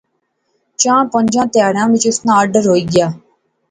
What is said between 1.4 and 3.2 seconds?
تہاڑیں وچ اسے ناں آرڈر ہوئی گیا